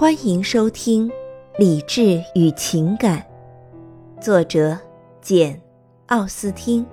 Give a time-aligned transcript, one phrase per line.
[0.00, 1.06] 欢迎收听
[1.58, 3.22] 《理智与情感》，
[4.18, 4.74] 作者
[5.20, 5.54] 简·
[6.06, 6.86] 奥斯汀，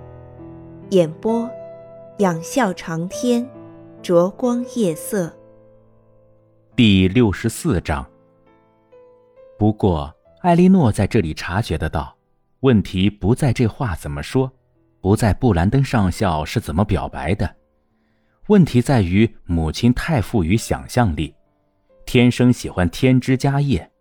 [0.89, 1.49] 演播
[2.17, 3.49] 仰笑长天，
[4.03, 5.33] 灼光夜色。
[6.75, 8.05] 第六十四章。
[9.57, 12.13] 不过，艾莉诺在这里察觉得到，
[12.59, 14.51] 问题不在这话怎么说，
[14.99, 17.55] 不在布兰登上校是怎么表白的，
[18.47, 21.33] 问题在于母亲太富于想象力。
[22.07, 23.91] 天生喜欢添枝加叶，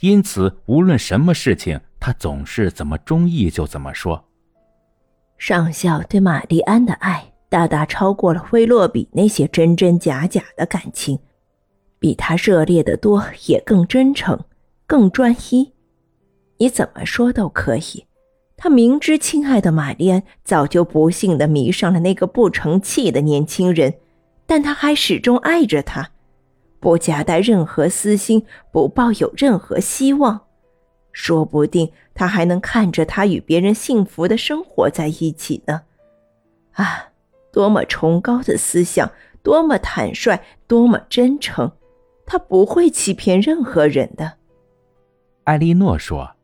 [0.00, 4.24] 因此无论什么事情，他总是怎么中意就怎么说。
[5.36, 11.18] 上校对玛丽安的爱大大超过了威洛比那些真真假假的感情，
[11.98, 14.40] 比他热烈的多，也更真诚，
[14.86, 15.74] 更专一。
[16.56, 18.06] 你怎么说都可以。
[18.56, 23.94] 他明知亲爱的玛丽安早就不幸的迷上了那个不成器的年轻人，
[24.46, 26.10] 但他还始终爱着他。
[26.80, 30.46] 不夹带任何私心，不抱有任何希望，
[31.12, 35.82] 说不定他还能看着他与别人幸福的生活在一起呢。
[36.72, 37.10] 啊，
[37.52, 41.70] 多么崇高的思想，多么坦率，多么真诚，
[42.24, 44.38] 他不会欺骗任何人的。
[45.44, 46.36] 艾莉诺说：“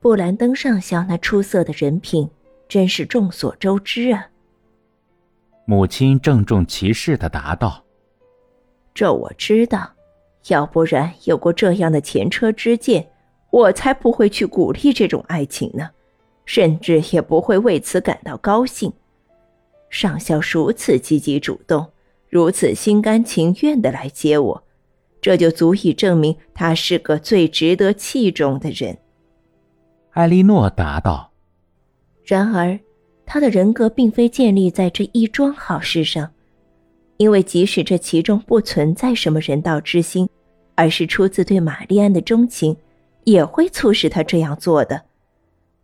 [0.00, 2.28] 布兰登上校那出色的人品，
[2.68, 4.28] 真是众所周知啊。”
[5.64, 7.84] 母亲郑重其事的答道。
[8.98, 9.92] 这我知道，
[10.48, 13.08] 要不然有过这样的前车之鉴，
[13.50, 15.88] 我才不会去鼓励这种爱情呢，
[16.44, 18.92] 甚至也不会为此感到高兴。
[19.88, 21.86] 上校如此积极主动，
[22.28, 24.64] 如此心甘情愿的来接我，
[25.20, 28.98] 这就足以证明他是个最值得器重的人。
[30.10, 31.30] 艾莉诺答道。
[32.24, 32.76] 然而，
[33.24, 36.32] 他的人格并非建立在这一桩好事上。
[37.18, 40.28] 因为即使这其中不存在什么人道之心，
[40.74, 42.76] 而是出自对玛丽安的钟情，
[43.24, 45.02] 也会促使他这样做的。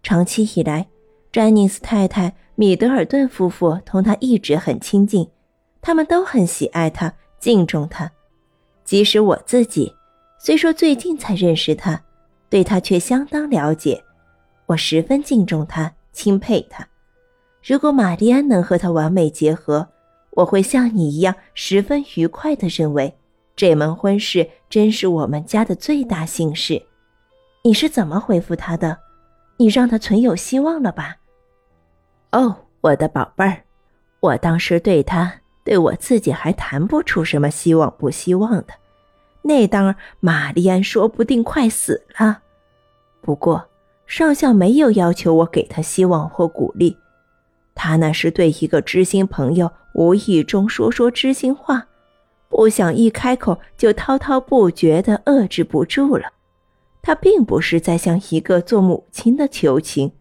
[0.03, 0.87] 长期以来，
[1.33, 5.29] 詹妮斯太太、米德尔顿夫妇同他一直很亲近，
[5.83, 8.11] 他们都很喜爱他、敬重他。
[8.85, 9.93] 即使我自己，
[10.39, 12.01] 虽说最近才认识他，
[12.49, 14.05] 对他却相当了解。
[14.67, 16.87] 我十分敬重他、钦佩他。
[17.63, 19.89] 如果玛丽安能和他完美结合，
[20.35, 23.17] 我会像你一样十分愉快地认为，
[23.57, 26.83] 这门婚事真是我们家的最大幸事。
[27.63, 28.99] 你是怎么回复他的？
[29.57, 31.17] 你让他存有希望了吧？
[32.33, 33.63] 哦，我的宝贝儿，
[34.19, 38.75] 我当时对他，对我自己还谈不出什么希望不希望的。
[39.43, 42.41] 那当玛丽安说不定快死了。
[43.21, 43.65] 不过
[44.07, 46.97] 上校没有要求我给他希望或鼓励。
[47.75, 51.87] 他那是对一个知心朋友无意中说说知心话，
[52.49, 56.33] 不想一开口就滔滔不绝的遏制不住了。
[57.03, 60.13] 他并不是在向一个做母亲的求情。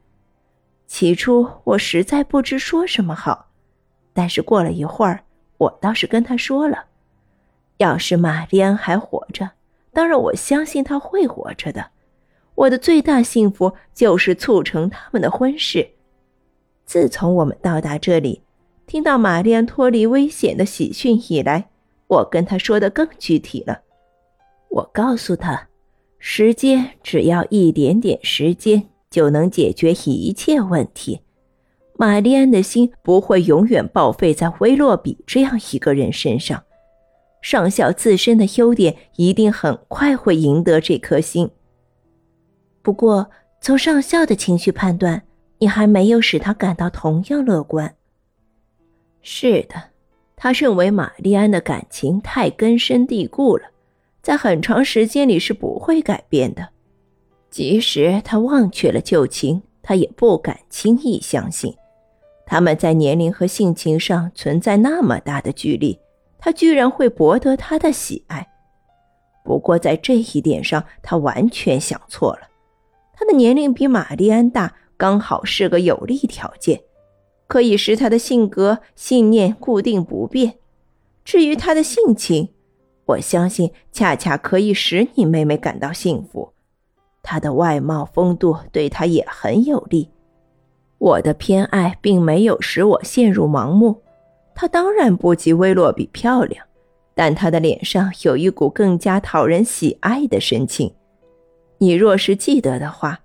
[0.88, 3.48] 起初我实在不知说什么好，
[4.14, 5.24] 但是过了一会儿，
[5.58, 6.86] 我倒是跟他说了：
[7.78, 9.52] 要是玛丽安还活着，
[9.94, 11.92] 当然我相信她会活着的。
[12.56, 15.88] 我的最大幸福就是促成他们的婚事。
[16.86, 18.42] 自从我们到达这里，
[18.86, 21.70] 听到玛丽安脱离危险的喜讯以来，
[22.08, 23.82] 我跟他说的更具体了。
[24.70, 25.70] 我告诉他，
[26.20, 31.22] 时间只要一点点时间就能解决一切问题。
[31.96, 36.64] 玛丽安的心不会永远报废在威洛比这样一个人身上，
[37.42, 41.50] 上校自身的优点一定很快会赢得这颗心。
[42.82, 43.30] 不过，
[43.62, 45.24] 从上校的情绪判断。
[45.64, 47.96] 你还没有使他感到同样乐观。
[49.22, 49.82] 是的，
[50.36, 53.64] 他认为玛丽安的感情太根深蒂固了，
[54.22, 56.68] 在很长时间里是不会改变的。
[57.50, 61.74] 即使他忘却了旧情，他也不敢轻易相信，
[62.46, 65.98] 他们在年龄和性情上存在那么大的距离，
[66.38, 68.46] 他居然会博得他的喜爱。
[69.46, 72.50] 不过在这一点上，他完全想错了。
[73.14, 74.76] 他的年龄比玛丽安大。
[74.98, 76.82] 刚好是个有利条件，
[77.48, 80.56] 可以使他的性格信念固定不变。
[81.26, 82.50] 至于他的性情，
[83.06, 86.54] 我相信恰恰可以使你妹妹感到幸福。
[87.22, 90.10] 他的外貌风度对他也很有利。
[90.98, 94.02] 我的偏爱并没有使我陷入盲目。
[94.56, 96.66] 她当然不及威洛比漂亮，
[97.16, 100.94] 但她的脸上有一股更加讨人喜爱的神情。
[101.78, 103.23] 你若是记得的话。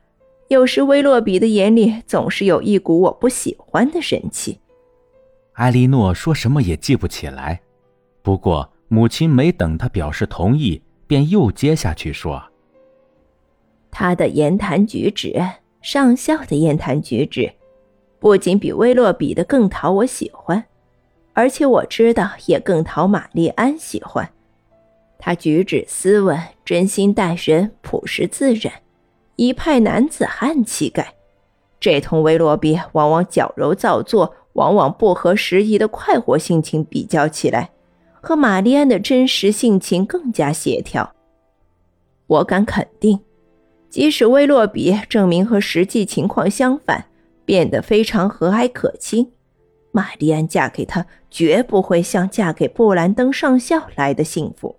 [0.49, 4.59] 有时威洛比的眼里总是有一股我不喜欢的神气。
[5.55, 7.61] 埃莉诺说什么也记不起来，
[8.23, 12.43] 不过母亲没等她表示同意，便又接下去说
[13.91, 15.39] ：“他的言谈举止，
[15.83, 17.53] 上校的言谈举止，
[18.19, 20.65] 不仅比威洛比的更讨我喜欢，
[21.35, 24.31] 而且我知道也更讨玛丽安喜欢。
[25.19, 28.73] 他举止斯文，真心待人，朴实自然，
[29.39, 31.15] 一派男子汉气概。
[31.81, 37.71] 这同威洛比往往矫揉造作、往往不合时宜的快活性情比较起来。”
[38.21, 41.15] 和玛丽安的真实性情更加协调。
[42.27, 43.21] 我敢肯定，
[43.89, 47.07] 即使威洛比证明和实际情况相反，
[47.45, 49.31] 变得非常和蔼可亲，
[49.93, 54.77] 玛丽安嫁给他绝不会像嫁给布兰登上校来的幸福。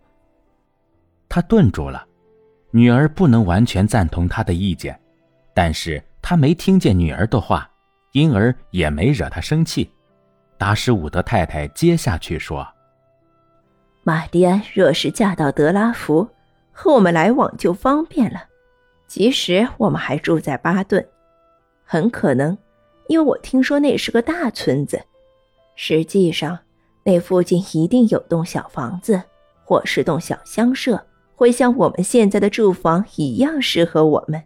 [1.30, 2.06] 他顿住了，
[2.72, 5.00] 女儿不能完全赞同他的意见，
[5.54, 7.70] 但是他没听见女儿的话，
[8.12, 9.92] 因而也没惹他生气。
[10.58, 12.68] 达什伍德太太接下去说。
[14.04, 16.28] 玛丽安若是嫁到德拉福，
[16.72, 18.44] 和我们来往就方便了。
[19.08, 21.06] 即使我们还住在巴顿，
[21.84, 22.58] 很可能，
[23.08, 25.02] 因为我听说那是个大村子。
[25.76, 26.60] 实际上，
[27.04, 29.24] 那附近一定有栋小房子，
[29.64, 31.04] 或是栋小乡舍，
[31.40, 34.44] 会像我们现在的住房一样适合我们。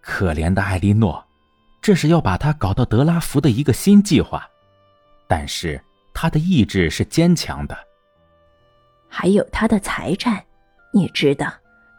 [0.00, 1.24] 可怜的艾莉诺，
[1.80, 4.44] 这是要把她搞到德拉福的一个新计划。
[5.28, 5.80] 但是
[6.12, 7.78] 她的意志是坚强的。
[9.08, 10.44] 还有他的财产，
[10.92, 11.46] 你知道，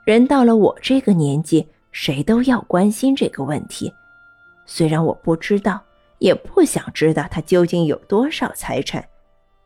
[0.06, 3.89] 人到了我这个年纪，谁都要关心这个问题。
[4.65, 5.81] 虽然我不知道，
[6.19, 9.07] 也不想知道他究竟有多少财产，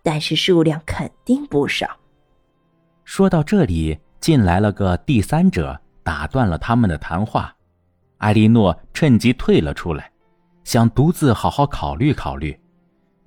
[0.03, 1.89] 但是数量肯定不少。
[3.03, 7.53] 说到这里，进来了个第三者，打断了他们的谈话。
[8.17, 10.11] 艾莉诺趁机退了出来，
[10.63, 12.57] 想独自好好考虑考虑。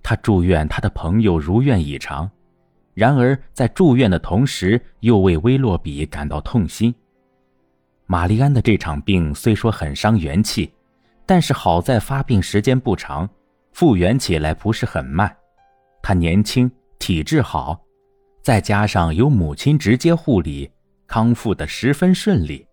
[0.02, 2.30] 他祝愿他的朋友如愿以偿。
[2.92, 6.94] 然而，在住院的同时，又为威洛比感到痛心。
[8.04, 10.70] 玛丽安的这场病虽说很伤元气，
[11.24, 13.26] 但是好在发病时间不长，
[13.72, 15.34] 复原起来不是很慢。
[16.02, 17.80] 她年轻，体质好，
[18.42, 20.70] 再加上有母亲直接护理，
[21.12, 22.66] 康复的十分顺利。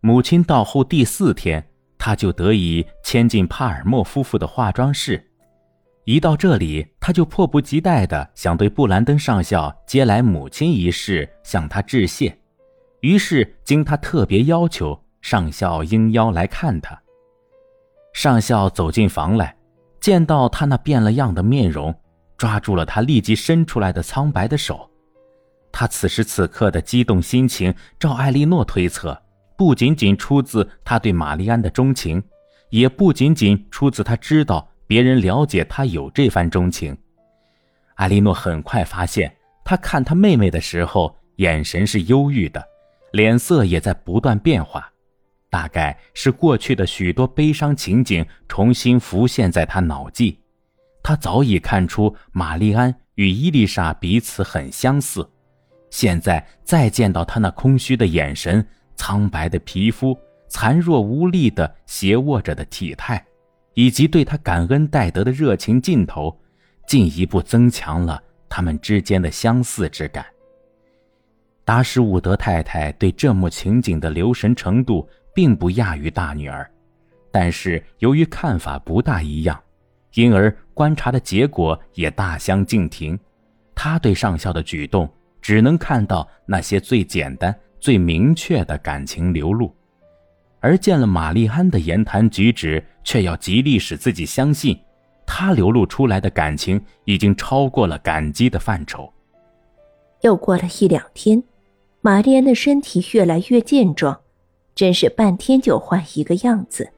[0.00, 1.64] 母亲到后第四天，
[1.96, 5.24] 他就得以迁进帕尔默夫妇的化妆室。
[6.04, 12.36] 一到这里，他就迫不及待地想对布兰登上校接来母亲一事向他致谢。
[13.02, 17.00] 于是，经他特别要求，上校应邀来看他。
[18.12, 19.56] 上校走进房来，
[20.00, 21.94] 见到他那变了样的面容，
[22.36, 24.89] 抓住了他立即伸出来的苍白的手。
[25.72, 29.22] 他此时此刻的激动心情，照艾莉诺推测，
[29.56, 32.22] 不仅仅出自他对玛丽安的钟情，
[32.70, 34.68] 也不仅仅出自他知道。
[34.86, 36.98] 别人了解他有这番钟情，
[37.94, 39.32] 艾莉诺很快发现，
[39.64, 42.60] 他看他妹妹的时候，眼神是忧郁的，
[43.12, 44.90] 脸色也在不断变化，
[45.48, 50.40] 大概是过去的许多悲伤情景重新浮现在他脑际。
[51.04, 55.30] 他早已看出玛丽安与伊丽莎彼此很相似，
[55.90, 58.66] 现在再见到他那空虚的眼神、
[58.96, 63.24] 苍白的皮肤、残弱无力的斜卧着的体态。
[63.74, 66.36] 以及对他感恩戴德的热情劲头，
[66.88, 70.26] 进一步增强了他们之间的相似之感。
[71.64, 76.68] 达什伍德太太对这幕情景的留神程度并不亚于大女儿，
[77.30, 79.58] 但是由于看法不大一样，
[80.14, 83.18] 因而观察的结果也大相径庭。
[83.72, 85.08] 她对上校的举动
[85.40, 89.74] 只能看到那些最简单、最明确的感情流露。
[90.60, 94.78] 而见了玛丽安的言谈举止，却要极力使自己相信，
[95.24, 99.10] 她流露出来的感情已经超过了感激的范畴。
[100.20, 101.42] 又过了一两天，
[102.02, 104.20] 玛丽安的身体越来越健壮，
[104.74, 106.90] 真是半天就换一个样子。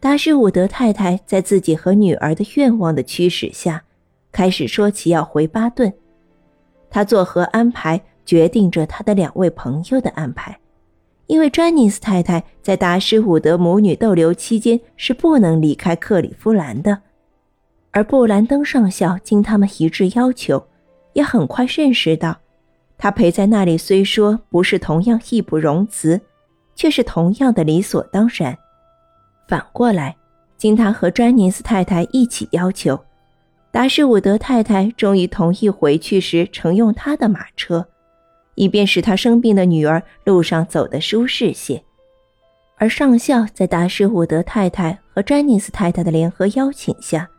[0.00, 3.84] 达什伍德太太在自己和女儿的愿望的驱使下，
[4.32, 5.92] 开始说起要回巴顿。
[6.90, 10.58] 他作何安排，决定着他的两位朋友的安排。
[11.26, 16.98] 因为詹尼斯太太在达什伍德母女逗留期间是不能离开克里夫兰的，
[17.92, 20.66] 而布兰登上校经他们一致要求，
[21.12, 22.36] 也很快认识到，
[22.98, 26.20] 他陪在那里虽说不是同样义不容辞，
[26.74, 28.58] 却是同样的理所当然。
[29.46, 30.16] 反过来，
[30.56, 32.98] 经他和詹尼斯太太一起要求，
[33.72, 37.86] 达什伍德太太终于同意回去时乘用他的马车。
[38.56, 41.82] 以便使他生病的女儿路上走得舒适些，
[42.76, 47.30] 而上校在达什伍德太太和詹妮斯太太的联合邀请下，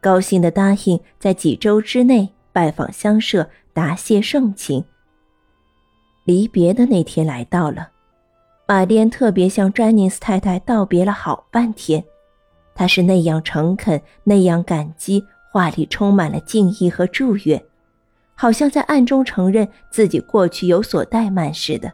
[0.00, 4.84] 高兴地答应在几周之内拜访乡舍，答谢盛情。
[6.24, 7.90] 离别的那天来到了，
[8.66, 12.02] 玛丽安特别向詹尼斯太太道别了好半天，
[12.74, 15.22] 她是那样诚恳，那样感激，
[15.56, 17.64] 话里充满了敬意和祝愿，
[18.34, 21.90] 好像在暗中承认自己过去有所怠慢似的。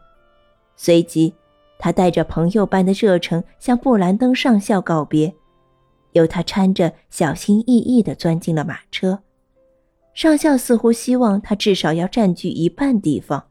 [0.75, 1.33] 随即，
[1.79, 5.33] 他带着朋友般的热诚向布兰登上校告别，
[6.11, 9.21] 由他搀着，小心翼翼地钻进了马车。
[10.13, 13.45] 上校似乎希望他至少要占据一半地方。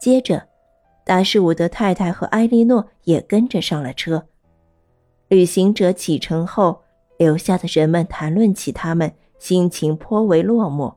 [0.00, 0.48] 接着，
[1.04, 4.26] 达什伍德太太和埃莉诺也跟着上了车。
[5.28, 6.81] 旅行者启程后，
[7.22, 10.94] 留下的人们谈论起他们，心情颇为落寞。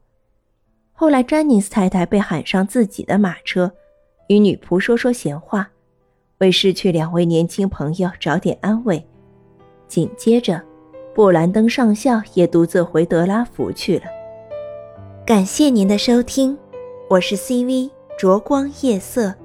[0.92, 3.72] 后来，詹尼斯太太被喊上自己的马车，
[4.30, 5.70] 与女仆说说闲话，
[6.40, 9.06] 为失去两位年轻朋友找点安慰。
[9.88, 10.60] 紧接着，
[11.14, 14.06] 布兰登上校也独自回德拉福去了。
[15.28, 16.58] 感谢您的收听，
[17.08, 17.92] 我是 CV。
[18.18, 19.36] 灼光夜色，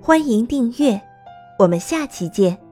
[0.00, 1.00] 欢迎订阅，
[1.60, 2.63] 我们下期见。